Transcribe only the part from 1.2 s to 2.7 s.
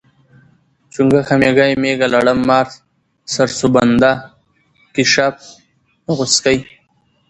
میږی، میږه، لړم، مار،